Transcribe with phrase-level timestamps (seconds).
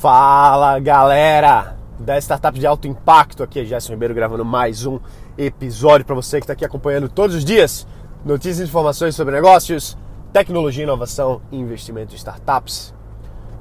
[0.00, 4.98] Fala galera da Startup de Alto Impacto, aqui é Gerson Ribeiro gravando mais um
[5.36, 7.86] episódio para você que está aqui acompanhando todos os dias
[8.24, 9.98] notícias e informações sobre negócios,
[10.32, 12.94] tecnologia, inovação e investimento em startups.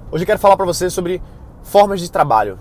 [0.09, 1.21] Hoje eu quero falar para você sobre
[1.61, 2.57] formas de trabalho.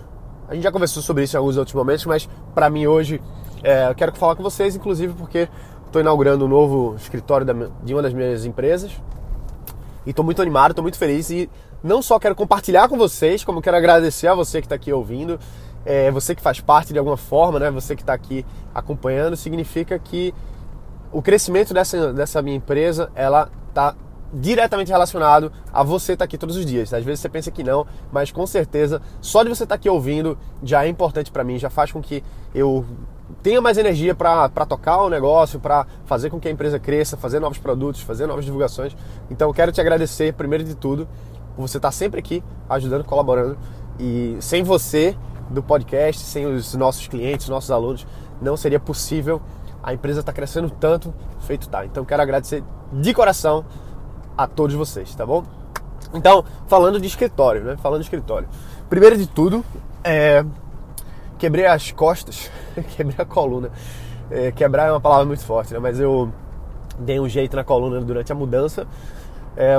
[0.49, 3.21] A gente já conversou sobre isso em alguns outros momentos, mas para mim hoje
[3.63, 5.47] é, eu quero falar com vocês, inclusive porque
[5.85, 7.47] estou inaugurando um novo escritório
[7.81, 8.91] de uma das minhas empresas
[10.05, 11.49] e estou muito animado, estou muito feliz e
[11.83, 15.39] não só quero compartilhar com vocês, como quero agradecer a você que está aqui ouvindo,
[15.85, 17.71] é, você que faz parte de alguma forma, né?
[17.71, 20.33] Você que está aqui acompanhando, significa que
[21.11, 23.95] o crescimento dessa, dessa minha empresa, ela está
[24.31, 26.93] diretamente relacionado a você estar tá aqui todos os dias.
[26.93, 29.89] Às vezes você pensa que não, mas com certeza só de você estar tá aqui
[29.89, 32.85] ouvindo já é importante para mim, já faz com que eu
[33.41, 37.39] tenha mais energia para tocar o negócio, para fazer com que a empresa cresça, fazer
[37.39, 38.95] novos produtos, fazer novas divulgações.
[39.29, 41.07] Então quero te agradecer primeiro de tudo
[41.61, 43.57] você estar sempre aqui ajudando, colaborando.
[43.99, 45.15] E sem você
[45.49, 48.05] do podcast, sem os nossos clientes, nossos alunos,
[48.41, 49.41] não seria possível
[49.81, 51.85] a empresa estar tá crescendo tanto feito tá.
[51.85, 53.65] Então quero agradecer de coração
[54.37, 55.43] a todos vocês, tá bom?
[56.13, 57.77] Então, falando de escritório, né?
[57.77, 58.47] Falando de escritório.
[58.89, 59.63] Primeiro de tudo,
[60.03, 60.43] é...
[61.37, 62.49] quebrei as costas,
[62.95, 63.71] quebrei a coluna.
[64.31, 65.79] É, quebrar é uma palavra muito forte, né?
[65.79, 66.31] Mas eu
[66.99, 68.87] dei um jeito na coluna durante a mudança.
[69.57, 69.75] É,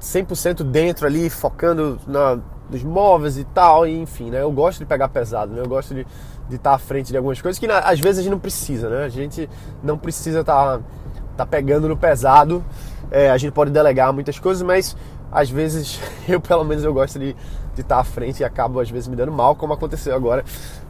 [0.00, 2.38] 100% dentro ali, focando na,
[2.70, 4.42] nos móveis e tal, e enfim, né?
[4.42, 5.60] Eu gosto de pegar pesado, né?
[5.60, 6.06] Eu gosto de
[6.50, 9.04] estar tá à frente de algumas coisas que às vezes a gente não precisa, né?
[9.04, 9.48] A gente
[9.82, 10.84] não precisa estar tá,
[11.36, 12.64] tá pegando no pesado,
[13.10, 14.96] é, a gente pode delegar muitas coisas, mas
[15.30, 17.36] às vezes eu, pelo menos, eu gosto de,
[17.76, 20.44] estar tá à frente e acabo às vezes me dando mal, como aconteceu agora.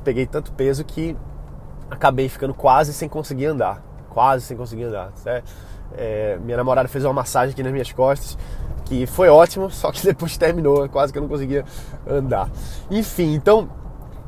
[0.04, 1.16] Peguei tanto peso que
[1.90, 5.12] acabei ficando quase sem conseguir andar, quase sem conseguir andar?
[5.96, 8.36] É, minha namorada fez uma massagem aqui nas minhas costas
[8.86, 11.64] que foi ótimo, só que depois terminou, quase que eu não conseguia
[12.08, 12.48] andar.
[12.90, 13.68] Enfim, então,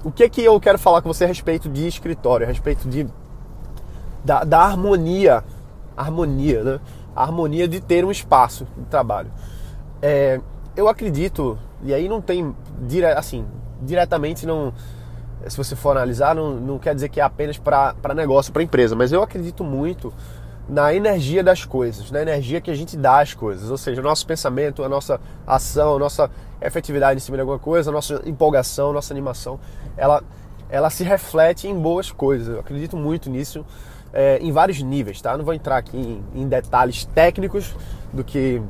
[0.04, 3.06] o que que eu quero falar com você a respeito de escritório, a respeito de
[4.24, 5.42] da, da harmonia,
[5.96, 6.80] harmonia, né?
[7.14, 9.30] A harmonia de ter um espaço de trabalho.
[10.02, 10.40] É,
[10.76, 12.54] eu acredito, e aí não tem
[13.16, 13.44] assim,
[13.80, 14.72] diretamente não
[15.46, 18.96] se você for analisar, não, não quer dizer que é apenas para negócio, para empresa,
[18.96, 20.12] mas eu acredito muito
[20.68, 24.04] na energia das coisas, na energia que a gente dá às coisas, ou seja, o
[24.04, 26.30] nosso pensamento, a nossa ação, a nossa
[26.60, 29.58] efetividade em cima de alguma coisa, a nossa empolgação, a nossa animação,
[29.96, 30.22] ela,
[30.68, 32.48] ela se reflete em boas coisas.
[32.48, 33.64] Eu acredito muito nisso
[34.12, 35.36] é, em vários níveis, tá?
[35.36, 37.74] Não vou entrar aqui em, em, detalhes técnicos
[38.12, 38.60] do que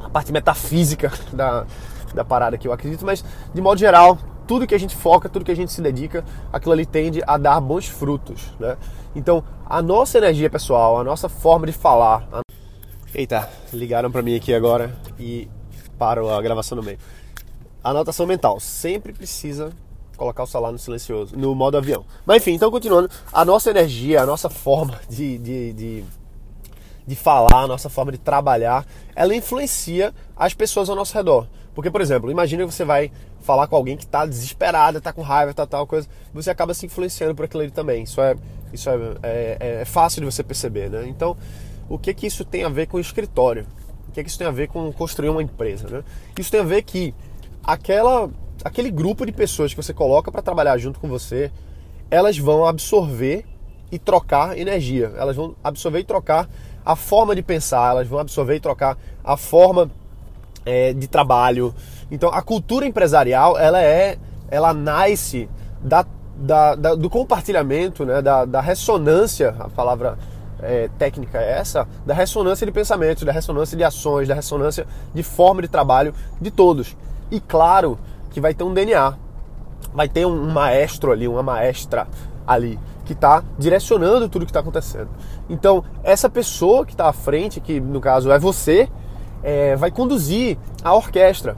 [0.00, 1.66] a parte metafísica da,
[2.14, 5.44] da parada que eu acredito, mas de modo geral, tudo que a gente foca, tudo
[5.44, 8.76] que a gente se dedica, aquilo ali tende a dar bons frutos, né?
[9.14, 12.26] Então, a nossa energia pessoal, a nossa forma de falar.
[12.32, 12.40] A...
[13.14, 15.48] Eita, ligaram para mim aqui agora e
[15.98, 16.98] parou a gravação no meio.
[17.82, 19.70] Anotação mental sempre precisa
[20.16, 22.04] colocar o celular no silencioso, no modo avião.
[22.24, 26.04] Mas enfim, então continuando, a nossa energia, a nossa forma de, de, de,
[27.06, 31.46] de falar, a nossa forma de trabalhar, ela influencia as pessoas ao nosso redor.
[31.74, 33.10] Porque, por exemplo, imagina que você vai
[33.44, 36.86] falar com alguém que está desesperada, está com raiva, tá tal coisa, você acaba se
[36.86, 38.02] influenciando por aquilo ali também.
[38.02, 38.34] Isso é,
[38.72, 41.06] isso é, é, é, fácil de você perceber, né?
[41.06, 41.36] Então,
[41.88, 43.66] o que que isso tem a ver com o escritório?
[44.08, 46.02] O que que isso tem a ver com construir uma empresa, né?
[46.38, 47.14] Isso tem a ver que
[47.62, 48.30] aquela,
[48.64, 51.52] aquele grupo de pessoas que você coloca para trabalhar junto com você,
[52.10, 53.44] elas vão absorver
[53.92, 55.12] e trocar energia.
[55.18, 56.48] Elas vão absorver e trocar
[56.82, 59.90] a forma de pensar, elas vão absorver e trocar a forma
[60.64, 61.74] é, de trabalho.
[62.10, 65.48] Então a cultura empresarial ela é, ela nasce
[65.80, 66.04] da,
[66.36, 70.18] da, da do compartilhamento, né, da, da ressonância, a palavra
[70.62, 75.22] é, técnica é essa, da ressonância de pensamentos, da ressonância de ações, da ressonância de
[75.22, 76.96] forma de trabalho de todos.
[77.30, 77.98] E claro
[78.30, 79.14] que vai ter um DNA,
[79.92, 82.06] vai ter um maestro ali, uma maestra
[82.46, 85.08] ali que está direcionando tudo que está acontecendo.
[85.48, 88.88] Então essa pessoa que está à frente, que no caso é você,
[89.42, 91.56] é, vai conduzir a orquestra.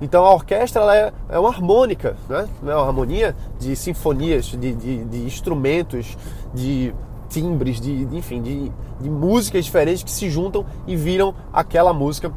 [0.00, 2.48] Então a orquestra ela é, é uma harmônica, né?
[2.62, 6.16] é uma harmonia de sinfonias, de, de, de instrumentos,
[6.52, 6.94] de
[7.28, 8.70] timbres, de, de enfim, de,
[9.00, 12.32] de, músicas diferentes que se juntam e viram aquela música,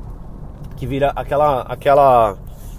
[0.77, 2.38] que vira aquela, aquela,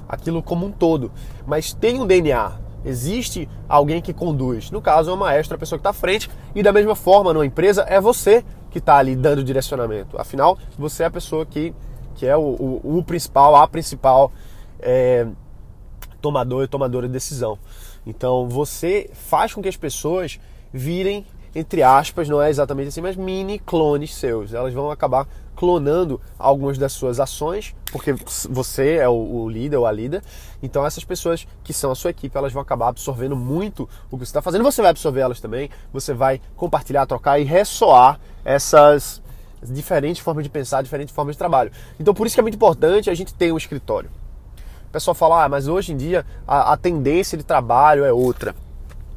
[0.09, 1.13] aquilo como um todo.
[1.47, 2.53] Mas tem um DNA,
[2.85, 4.71] existe alguém que conduz.
[4.71, 7.33] No caso, é o maestro, a pessoa que está à frente, e da mesma forma,
[7.33, 10.19] numa empresa, é você que está ali dando direcionamento.
[10.19, 11.75] Afinal, você é a pessoa que
[12.21, 14.31] que é o, o, o principal, a principal
[14.83, 15.27] é,
[16.21, 17.59] tomador e tomadora de decisão.
[18.07, 20.39] Então você faz com que as pessoas
[20.73, 24.55] virem, entre aspas, não é exatamente assim, mas mini clones seus.
[24.55, 25.27] Elas vão acabar
[25.61, 28.15] clonando algumas das suas ações, porque
[28.49, 30.23] você é o, líder ou a líder.
[30.63, 34.25] Então essas pessoas que são a sua equipe, elas vão acabar absorvendo muito o que
[34.25, 34.65] você está fazendo.
[34.65, 35.69] Você vai absorver elas também.
[35.93, 39.23] Você vai compartilhar, trocar e ressoar essas
[39.63, 41.71] diferentes formas de pensar, diferentes formas de trabalho.
[41.99, 44.09] Então por isso que é muito importante a gente ter um escritório.
[44.91, 48.57] O pessoal fala, ah, mas hoje em dia a, a tendência de trabalho é outra.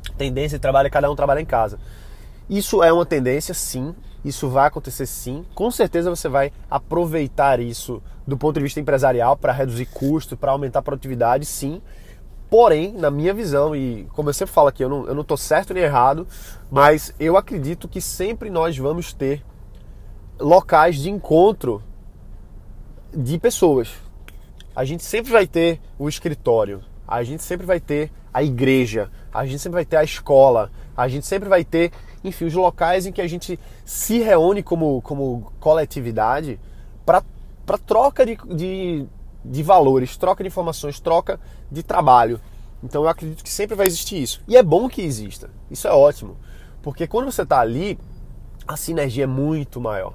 [0.08, 1.80] A tendência de trabalho é cada um trabalhar em casa.
[2.48, 3.96] Isso é uma tendência, sim.
[4.24, 5.44] Isso vai acontecer sim.
[5.56, 10.52] Com certeza você vai aproveitar isso do ponto de vista empresarial para reduzir custo, para
[10.52, 11.81] aumentar a produtividade, sim.
[12.52, 15.74] Porém, na minha visão, e como eu sempre falo aqui, eu não, eu não certo
[15.74, 16.28] nem errado,
[16.70, 19.44] mas eu acredito que sempre nós vamos ter
[20.40, 21.81] locais de encontro
[23.12, 24.02] de pessoas.
[24.75, 29.46] A gente sempre vai ter o escritório, a gente sempre vai ter a igreja, a
[29.46, 31.92] gente sempre vai ter a escola, a gente sempre vai ter
[32.24, 36.60] enfim, os locais em que a gente se reúne como, como coletividade
[37.06, 37.24] para
[37.86, 39.06] troca de, de,
[39.44, 41.40] de valores, troca de informações, troca
[41.72, 42.40] de trabalho.
[42.81, 44.42] Então eu acredito que sempre vai existir isso.
[44.48, 45.50] E é bom que exista.
[45.70, 46.38] Isso é ótimo.
[46.81, 47.98] Porque quando você está ali,
[48.68, 50.14] a sinergia é muito maior.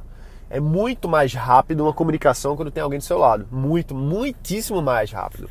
[0.50, 3.46] É muito mais rápido uma comunicação quando tem alguém do seu lado.
[3.50, 5.50] Muito, muitíssimo mais rápido.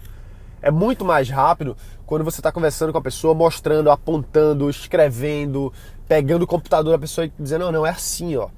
[0.62, 5.72] É muito mais rápido quando você está conversando com a pessoa, mostrando, apontando, escrevendo,
[6.08, 8.50] pegando o computador da pessoa e dizendo, não, não, é assim, ó.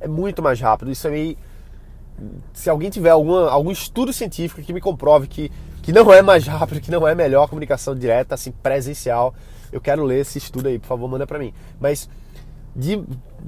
[0.00, 0.90] É muito mais rápido.
[0.90, 1.38] Isso aí,
[2.52, 5.52] se alguém tiver alguma, algum estudo científico que me comprove que,
[5.82, 9.34] que não é mais rápido, que não é melhor a comunicação direta, assim, presencial,
[9.70, 11.52] eu quero ler esse estudo aí, por favor, manda para mim.
[11.80, 12.08] Mas,
[12.74, 13.02] de,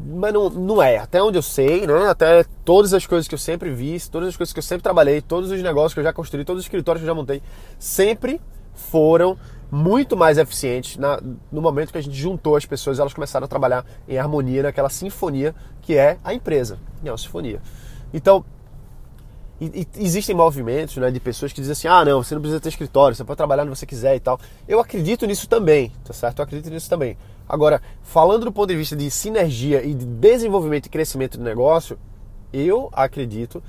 [0.07, 0.99] mas não, não é.
[0.99, 2.09] Até onde eu sei, né?
[2.09, 5.21] Até todas as coisas que eu sempre vi, todas as coisas que eu sempre trabalhei,
[5.21, 7.43] todos os negócios que eu já construí, todos os escritórios que eu já montei,
[7.79, 8.41] sempre
[8.75, 9.39] foram
[9.71, 11.21] muito mais eficientes na,
[11.53, 14.89] no momento que a gente juntou as pessoas elas começaram a trabalhar em harmonia naquela
[14.89, 17.63] sinfonia que é a empresa, é uma sinfonia.
[18.13, 18.45] Então,
[19.61, 22.61] e, e, existem movimentos né, de pessoas que dizem assim: ah, não, você não precisa
[22.61, 24.41] ter escritório, você pode trabalhar onde você quiser e tal.
[24.67, 26.39] Eu acredito nisso também, tá certo?
[26.39, 27.17] Eu acredito nisso também.
[27.51, 31.99] Agora, falando do ponto de vista de sinergia e de desenvolvimento e crescimento do negócio,
[32.53, 33.63] eu acredito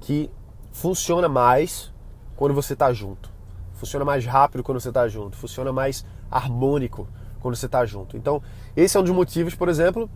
[0.00, 0.30] que
[0.72, 1.92] funciona mais
[2.36, 3.38] quando você está junto
[3.78, 7.08] funciona mais rápido quando você está junto, funciona mais harmônico
[7.40, 8.16] quando você está junto.
[8.16, 8.42] Então,
[8.76, 10.10] esse é um dos motivos, por exemplo,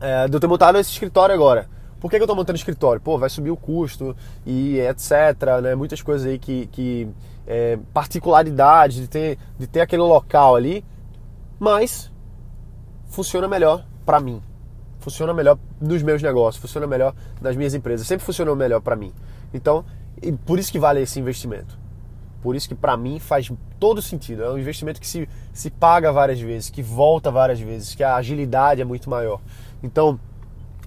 [0.00, 1.68] é, de eu ter montado esse escritório agora.
[2.00, 3.00] Por que, que eu estou montando escritório?
[3.00, 4.16] Pô, vai subir o custo
[4.46, 5.74] e etc, né?
[5.74, 6.66] Muitas coisas aí que...
[6.68, 7.08] que
[7.50, 10.84] é, particularidade de ter, de ter aquele local ali,
[11.58, 12.12] mas
[13.08, 14.42] funciona melhor para mim.
[15.00, 19.12] Funciona melhor nos meus negócios, funciona melhor nas minhas empresas, sempre funcionou melhor para mim.
[19.52, 19.84] Então,
[20.44, 21.78] por isso que vale esse investimento.
[22.42, 24.42] Por isso que para mim faz todo sentido.
[24.42, 28.16] É um investimento que se, se paga várias vezes, que volta várias vezes, que a
[28.16, 29.40] agilidade é muito maior.
[29.82, 30.18] Então,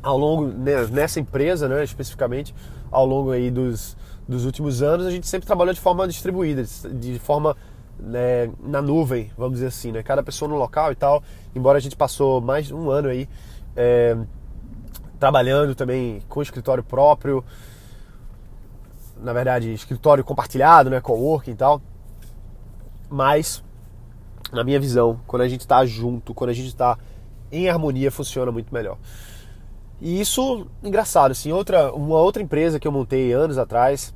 [0.02, 2.54] ao longo né, nessa empresa, né, especificamente,
[2.90, 3.98] ao longo aí dos,
[4.28, 6.64] dos últimos anos, a gente sempre trabalhou de forma distribuída,
[6.94, 7.56] de forma
[8.02, 10.02] né, na nuvem, vamos dizer assim, né?
[10.02, 11.24] Cada pessoa no local e tal.
[11.56, 13.30] Embora a gente passou mais de um ano aí
[13.76, 14.18] é,
[15.20, 17.44] trabalhando também com escritório próprio,
[19.22, 21.82] na verdade, escritório compartilhado, né, coworking e tal.
[23.10, 23.64] Mas,
[24.52, 26.98] na minha visão, quando a gente está junto, quando a gente está
[27.52, 28.98] em harmonia, funciona muito melhor.
[30.00, 34.16] E isso, engraçado, assim, outra, uma outra empresa que eu montei anos atrás,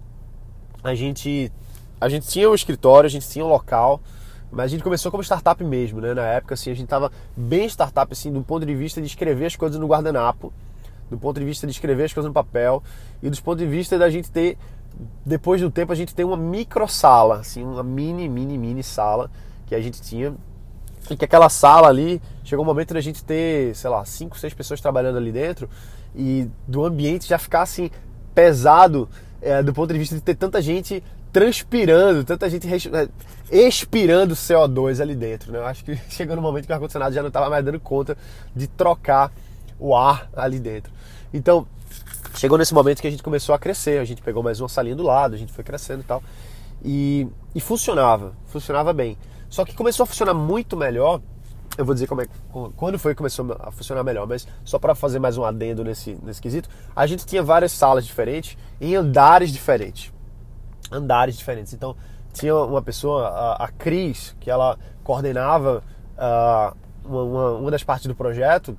[0.84, 1.52] a gente,
[2.00, 4.02] a gente tinha um escritório, a gente tinha um local,
[4.52, 6.14] mas a gente começou como startup mesmo, né?
[6.14, 9.46] Na época, assim, a gente tava bem startup, assim, do ponto de vista de escrever
[9.46, 10.54] as coisas no guardanapo,
[11.10, 12.82] do ponto de vista de escrever as coisas no papel
[13.22, 14.58] e do ponto de vista da gente ter
[15.26, 19.30] depois do tempo a gente tem uma micro sala, assim, uma mini, mini, mini sala
[19.68, 20.34] que a gente tinha.
[21.10, 24.54] E que aquela sala ali, chegou um momento da gente ter, sei lá, cinco, seis
[24.54, 25.70] pessoas trabalhando ali dentro
[26.16, 27.92] e do ambiente já ficar assim
[28.34, 29.08] pesado
[29.42, 31.04] é, do ponto de vista de ter tanta gente
[31.36, 33.10] transpirando, tanta gente é,
[33.52, 35.52] expirando CO2 ali dentro.
[35.52, 35.60] Né?
[35.60, 38.18] Eu acho que chegou no momento que o ar-condicionado já não estava mais dando conta
[38.56, 39.34] de trocar
[39.78, 40.94] o ar ali dentro.
[41.34, 41.68] Então,
[42.36, 44.96] chegou nesse momento que a gente começou a crescer, a gente pegou mais uma salinha
[44.96, 46.24] do lado, a gente foi crescendo e tal.
[46.82, 49.18] E, e funcionava, funcionava bem.
[49.50, 51.20] Só que começou a funcionar muito melhor.
[51.78, 52.28] Eu vou dizer como é,
[52.78, 56.18] quando foi que começou a funcionar melhor, mas só para fazer mais um adendo nesse,
[56.24, 60.15] nesse quesito, a gente tinha várias salas diferentes em andares diferentes.
[60.92, 61.74] Andares diferentes.
[61.74, 61.96] Então,
[62.34, 65.82] tinha uma pessoa, a, a Cris, que ela coordenava
[66.18, 66.76] uh,
[67.06, 68.78] uma, uma, das partes do projeto,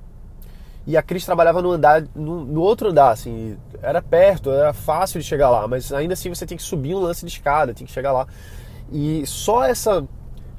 [0.85, 5.19] e a Cris trabalhava no andar, no, no, outro andar, assim, era perto, era fácil
[5.19, 7.85] de chegar lá, mas ainda assim você tem que subir um lance de escada, tem
[7.85, 8.27] que chegar lá.
[8.91, 10.07] E só essa,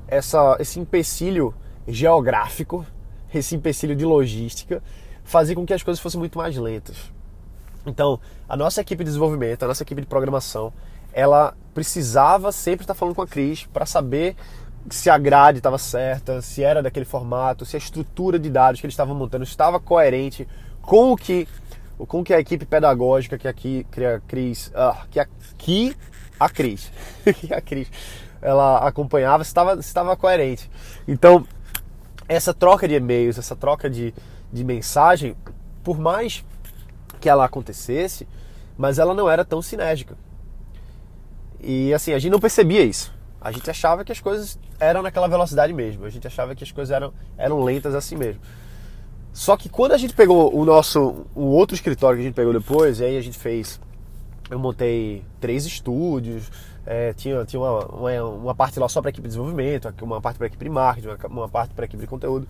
[0.06, 1.54] essa, esse empecilho
[1.86, 2.84] geográfico,
[3.32, 4.82] esse empecilho de logística,
[5.24, 6.96] fazia com que as coisas fossem muito mais lentas.
[7.86, 10.72] Então, a nossa equipe de desenvolvimento, a nossa equipe de programação,
[11.18, 14.36] ela precisava sempre estar falando com a Cris para saber
[14.88, 18.86] se a grade estava certa, se era daquele formato, se a estrutura de dados que
[18.86, 20.46] eles estavam montando estava coerente
[20.80, 21.48] com o que
[22.06, 23.84] com que a equipe pedagógica que aqui
[24.14, 25.96] a Cris, ah, que aqui
[26.38, 26.92] a Cris,
[27.50, 27.90] a Cris
[28.40, 30.70] ela acompanhava estava estava coerente.
[31.08, 31.44] Então,
[32.28, 34.14] essa troca de e-mails, essa troca de,
[34.52, 35.34] de mensagem,
[35.82, 36.44] por mais
[37.18, 38.28] que ela acontecesse,
[38.76, 40.16] mas ela não era tão sinérgica.
[41.60, 43.12] E assim, a gente não percebia isso.
[43.40, 46.04] A gente achava que as coisas eram naquela velocidade mesmo.
[46.04, 48.40] A gente achava que as coisas eram, eram lentas assim mesmo.
[49.32, 52.52] Só que quando a gente pegou o nosso o outro escritório que a gente pegou
[52.52, 53.80] depois, e aí a gente fez.
[54.50, 56.50] Eu montei três estúdios,
[56.86, 60.38] é, tinha, tinha uma, uma, uma, parte lá só para equipe de desenvolvimento, uma parte
[60.38, 62.48] para equipe de marketing, uma, parte para equipe de conteúdo.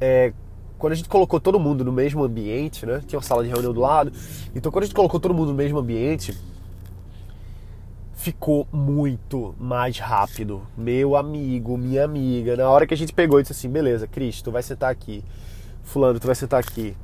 [0.00, 0.32] É,
[0.78, 3.02] quando a gente colocou todo mundo no mesmo ambiente, né?
[3.04, 4.12] Tinha uma sala de reunião do lado.
[4.54, 6.38] Então quando a gente colocou todo mundo no mesmo ambiente,
[8.24, 10.66] ficou muito mais rápido.
[10.78, 14.40] Meu amigo, minha amiga, na hora que a gente pegou e disse assim, beleza, Cris,
[14.40, 15.22] tu vai sentar aqui.
[15.82, 16.96] Fulano, tu vai sentar aqui.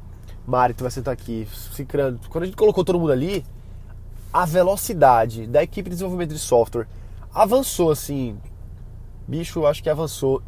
[0.47, 1.47] Mari, tu vai sentar aqui.
[1.75, 2.19] Cicrano.
[2.31, 3.45] Quando a gente colocou todo mundo ali,
[4.33, 6.87] a velocidade da equipe de desenvolvimento de software
[7.35, 8.39] avançou assim.
[9.29, 10.43] Bicho, acho que avançou.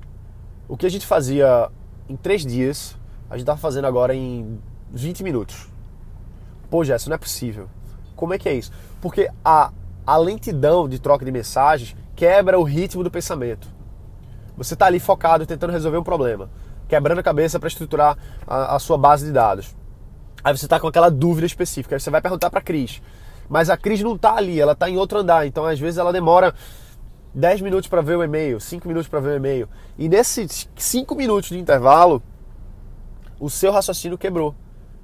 [0.66, 1.70] O que a gente fazia
[2.08, 2.96] em três dias,
[3.28, 4.58] a gente tá fazendo agora em
[4.90, 5.68] 20 minutos.
[6.70, 7.68] Pô, Jess, não é possível.
[8.16, 8.72] Como é que é isso?
[9.02, 9.70] Porque a,
[10.06, 13.68] a lentidão de troca de mensagens quebra o ritmo do pensamento.
[14.56, 16.50] Você está ali focado tentando resolver um problema,
[16.88, 18.16] quebrando a cabeça para estruturar
[18.46, 19.74] a, a, sua base de dados.
[20.44, 23.00] Aí você está com aquela dúvida específica, aí você vai perguntar para a Cris.
[23.48, 26.12] Mas a Cris não está ali, ela está em outro andar, então às vezes ela
[26.12, 26.54] demora
[27.34, 29.68] 10 minutos para ver o e-mail, 5 minutos para ver o e-mail.
[29.96, 32.22] E nesses 5 minutos de intervalo,
[33.40, 34.54] o seu raciocínio quebrou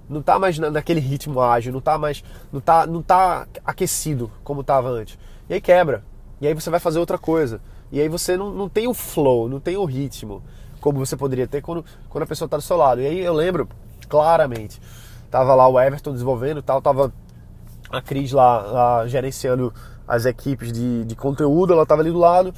[0.09, 4.63] não tá mais naquele ritmo ágil, não tá mais, não tá, não tá aquecido como
[4.63, 5.19] estava antes.
[5.49, 6.03] E aí quebra.
[6.41, 7.61] E aí você vai fazer outra coisa.
[7.93, 10.43] E aí você não, não tem o flow, não tem o ritmo
[10.81, 13.01] como você poderia ter quando, quando a pessoa está do seu lado.
[13.01, 13.69] E aí eu lembro
[14.09, 14.81] claramente,
[15.31, 17.13] tava lá o Everton desenvolvendo, tal, tava
[17.91, 19.73] a Cris lá, lá gerenciando
[20.07, 22.55] as equipes de, de conteúdo, ela tava ali do lado.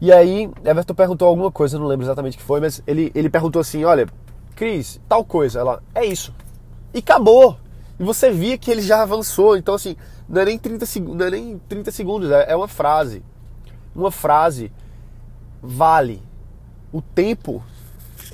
[0.00, 3.30] E aí, Everton perguntou alguma coisa, não lembro exatamente o que foi, mas ele, ele
[3.30, 4.06] perguntou assim: Olha,
[4.54, 5.58] Cris, tal coisa.
[5.58, 6.32] Ela, é isso
[6.96, 7.58] e acabou.
[8.00, 9.56] E você via que ele já avançou.
[9.56, 12.66] Então, assim, não é nem 30, seg não é nem 30 segundos, é, é uma
[12.66, 13.22] frase.
[13.94, 14.72] Uma frase
[15.62, 16.22] vale
[16.90, 17.62] o tempo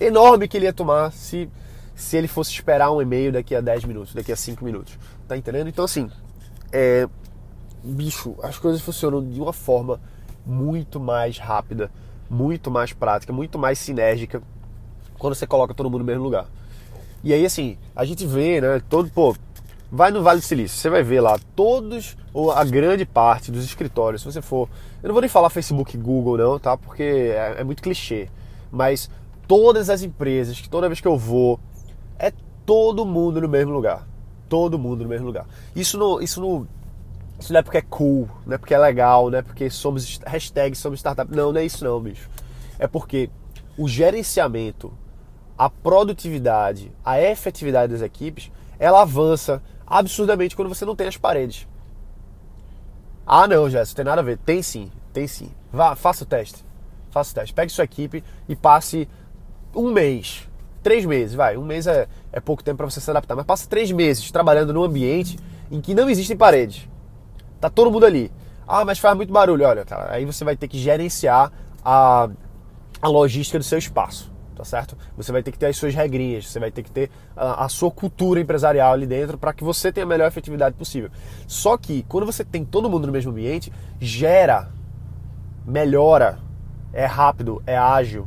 [0.01, 1.51] enorme que ele ia tomar se,
[1.95, 4.97] se ele fosse esperar um e-mail daqui a 10 minutos, daqui a 5 minutos.
[5.27, 5.69] Tá entendendo?
[5.69, 6.09] Então, assim,
[6.71, 7.09] é,
[7.83, 10.01] bicho, as coisas funcionam de uma forma
[10.47, 11.91] muito mais rápida,
[12.31, 14.41] muito mais prática, muito mais sinérgica
[15.19, 16.47] quando você coloca todo mundo no mesmo lugar.
[17.25, 18.83] E aí, assim, a gente vê, né?
[18.89, 19.37] Todo, pô,
[19.91, 23.65] vai no Vale do Silício, você vai ver lá todos, ou a grande parte dos
[23.65, 24.69] escritórios, se você for.
[25.03, 26.77] Eu não vou nem falar Facebook Google, não, tá?
[26.77, 28.29] Porque é, é muito clichê.
[28.71, 29.11] Mas
[29.47, 31.61] todas as empresas, que toda vez que eu vou,
[32.19, 32.33] é
[32.65, 34.09] todo mundo no mesmo lugar.
[34.49, 35.47] Todo mundo no mesmo lugar.
[35.77, 36.67] Isso não, isso não,
[37.39, 40.19] isso não é porque é cool, não é porque é legal, não é porque somos
[40.27, 41.31] hashtag somos startup.
[41.35, 42.29] Não, não é isso não, bicho.
[42.79, 43.29] É porque
[43.77, 44.93] o gerenciamento
[45.57, 51.69] a produtividade, a efetividade das equipes, ela avança absurdamente quando você não tem as paredes.
[53.27, 54.39] Ah, não, Jéssica, tem nada a ver.
[54.39, 55.51] Tem sim, tem sim.
[55.73, 56.65] Vá, faça o teste.
[57.11, 57.55] Faça o teste.
[57.55, 59.09] Pegue sua equipe e passe
[59.75, 60.49] um mês,
[60.83, 61.57] três meses, vai.
[61.57, 64.73] Um mês é, é pouco tempo para você se adaptar, mas passe três meses trabalhando
[64.73, 65.39] num ambiente
[65.71, 66.89] em que não existem paredes.
[67.61, 68.33] Tá todo mundo ali.
[68.67, 69.65] Ah, mas faz muito barulho.
[69.67, 71.53] Olha, cara, aí você vai ter que gerenciar
[71.85, 72.29] a,
[73.01, 74.97] a logística do seu espaço tá certo?
[75.17, 77.69] Você vai ter que ter as suas regrinhas, você vai ter que ter a, a
[77.69, 81.11] sua cultura empresarial ali dentro para que você tenha a melhor efetividade possível.
[81.47, 84.71] Só que quando você tem todo mundo no mesmo ambiente, gera,
[85.67, 86.39] melhora,
[86.93, 88.27] é rápido, é ágil.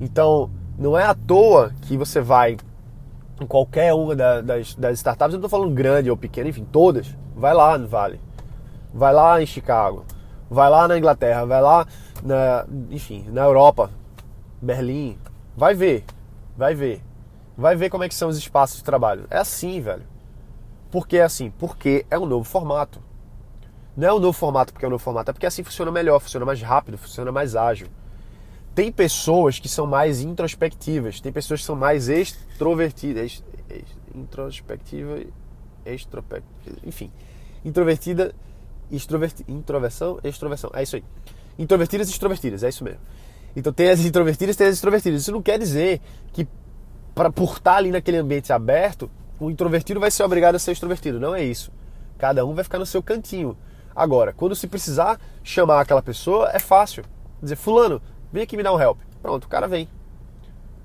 [0.00, 2.56] Então, não é à toa que você vai
[3.40, 7.14] em qualquer uma das, das startups, eu não estou falando grande ou pequena, enfim, todas,
[7.36, 8.20] vai lá no Vale,
[8.92, 10.04] vai lá em Chicago,
[10.50, 11.86] vai lá na Inglaterra, vai lá,
[12.22, 13.90] na, enfim, na Europa,
[14.60, 15.16] Berlim,
[15.58, 16.04] Vai ver,
[16.56, 17.02] vai ver.
[17.56, 19.26] Vai ver como é que são os espaços de trabalho.
[19.28, 20.04] É assim, velho.
[20.88, 21.50] Por que é assim?
[21.50, 23.02] Porque é um novo formato.
[23.96, 26.20] Não é um novo formato porque é um novo formato, é porque assim funciona melhor,
[26.20, 27.88] funciona mais rápido, funciona mais ágil.
[28.72, 33.42] Tem pessoas que são mais introspectivas, tem pessoas que são mais extrovertidas.
[34.14, 35.24] Introspectiva,
[35.84, 37.10] extrospectiva, enfim.
[37.64, 38.32] Introvertida,
[38.92, 40.70] extroverti, introversão, extroversão.
[40.72, 41.04] É isso aí.
[41.58, 43.00] Introvertidas e extrovertidas, é isso mesmo.
[43.58, 45.22] Então tem as introvertidas tem as extrovertidas.
[45.22, 46.00] Isso não quer dizer
[46.32, 46.46] que
[47.12, 49.10] pra, por estar ali naquele ambiente aberto,
[49.40, 51.18] o introvertido vai ser obrigado a ser extrovertido.
[51.18, 51.72] Não é isso.
[52.16, 53.56] Cada um vai ficar no seu cantinho.
[53.94, 57.04] Agora, quando se precisar chamar aquela pessoa, é fácil.
[57.42, 58.00] Dizer, fulano,
[58.32, 58.98] vem aqui me dar um help.
[59.20, 59.88] Pronto, o cara vem.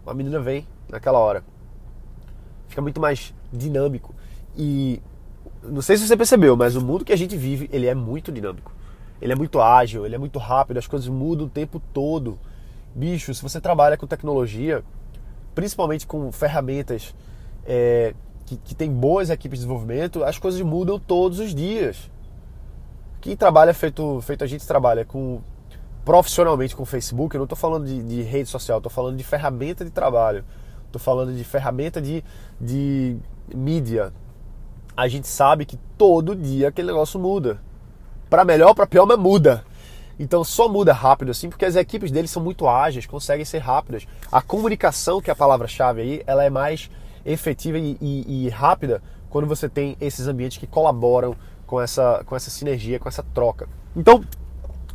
[0.03, 1.43] Uma menina vem naquela hora.
[2.67, 4.15] Fica muito mais dinâmico.
[4.57, 4.99] E
[5.61, 8.31] não sei se você percebeu, mas o mundo que a gente vive, ele é muito
[8.31, 8.71] dinâmico.
[9.21, 12.39] Ele é muito ágil, ele é muito rápido, as coisas mudam o tempo todo.
[12.95, 14.83] Bicho, se você trabalha com tecnologia,
[15.55, 17.13] principalmente com ferramentas
[17.65, 18.13] é,
[18.45, 22.11] que, que tem boas equipes de desenvolvimento, as coisas mudam todos os dias.
[23.21, 25.41] Quem trabalha feito, feito a gente trabalha com
[26.03, 29.85] profissionalmente com Facebook, eu não estou falando de, de, rede social, estou falando de ferramenta
[29.85, 30.43] de trabalho,
[30.85, 32.23] estou falando de ferramenta de,
[32.59, 33.17] de
[33.55, 34.11] mídia.
[34.95, 37.59] A gente sabe que todo dia aquele negócio muda.
[38.29, 39.63] Para melhor, para pior, mas muda.
[40.19, 44.05] Então só muda rápido assim, porque as equipes deles são muito ágeis, conseguem ser rápidas.
[44.31, 46.89] A comunicação, que é a palavra-chave aí, ela é mais
[47.25, 52.35] efetiva e, e, e rápida quando você tem esses ambientes que colaboram com essa, com
[52.35, 53.67] essa sinergia, com essa troca.
[53.95, 54.23] Então,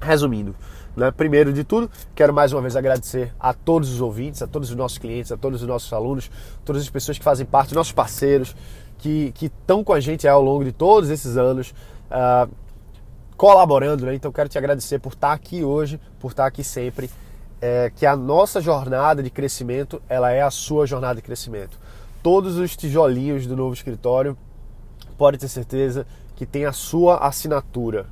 [0.00, 0.54] resumindo,
[0.96, 4.70] né, primeiro de tudo, quero mais uma vez agradecer a todos os ouvintes, a todos
[4.70, 6.30] os nossos clientes, a todos os nossos alunos,
[6.64, 8.54] todas as pessoas que fazem parte, nossos parceiros,
[8.98, 11.72] que estão com a gente ao longo de todos esses anos,
[12.10, 12.48] uh,
[13.38, 14.04] colaborando.
[14.04, 14.14] Né?
[14.14, 17.08] Então, quero te agradecer por estar aqui hoje, por estar aqui sempre.
[17.60, 21.78] É, que a nossa jornada de crescimento, ela é a sua jornada de crescimento
[22.22, 24.36] todos os tijolinhos do novo escritório,
[25.16, 28.06] pode ter certeza que tem a sua assinatura.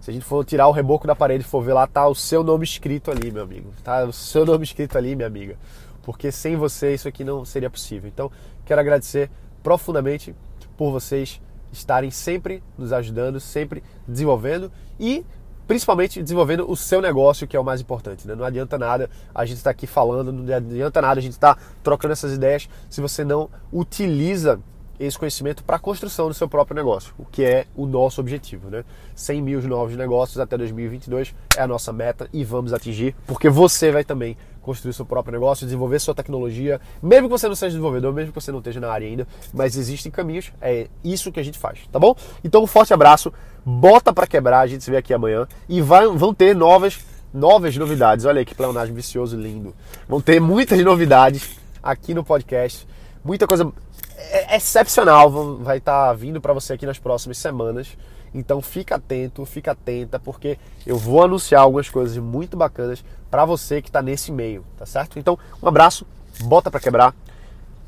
[0.00, 2.14] Se a gente for tirar o reboco da parede e for ver lá, tá o
[2.14, 3.72] seu nome escrito ali, meu amigo.
[3.82, 5.56] Tá o seu nome escrito ali, minha amiga.
[6.02, 8.10] Porque sem você isso aqui não seria possível.
[8.12, 8.30] Então,
[8.66, 9.30] quero agradecer
[9.62, 10.34] profundamente
[10.76, 11.40] por vocês
[11.78, 15.24] estarem sempre nos ajudando, sempre desenvolvendo e
[15.66, 18.26] principalmente desenvolvendo o seu negócio, que é o mais importante.
[18.26, 18.34] Né?
[18.34, 21.54] Não adianta nada a gente estar tá aqui falando, não adianta nada a gente estar
[21.54, 24.60] tá trocando essas ideias se você não utiliza
[24.98, 28.70] esse conhecimento para a construção do seu próprio negócio, o que é o nosso objetivo.
[28.70, 28.84] Né?
[29.14, 33.90] 100 mil novos negócios até 2022 é a nossa meta e vamos atingir, porque você
[33.90, 38.12] vai também construir seu próprio negócio, desenvolver sua tecnologia, mesmo que você não seja desenvolvedor,
[38.12, 41.42] mesmo que você não esteja na área ainda, mas existem caminhos, é isso que a
[41.42, 42.16] gente faz, tá bom?
[42.42, 43.32] Então um forte abraço,
[43.64, 47.76] bota para quebrar, a gente se vê aqui amanhã e vai, vão ter novas novas
[47.76, 48.24] novidades.
[48.24, 49.74] Olha aí que pleonagem vicioso lindo.
[50.08, 52.86] Vão ter muitas novidades aqui no podcast,
[53.24, 53.72] muita coisa
[54.16, 57.88] é, excepcional vai estar tá vindo para você aqui nas próximas semanas.
[58.34, 63.80] Então fica atento, fica atenta, porque eu vou anunciar algumas coisas muito bacanas para você
[63.80, 65.18] que está nesse meio, tá certo?
[65.18, 66.04] Então, um abraço,
[66.42, 67.14] bota para quebrar,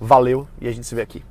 [0.00, 1.24] valeu e a gente se vê aqui.